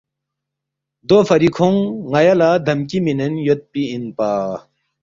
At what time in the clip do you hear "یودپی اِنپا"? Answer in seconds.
3.45-4.29